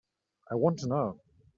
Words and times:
I 0.49 0.55
want 0.55 0.79
to 0.79 0.87
know. 0.87 1.19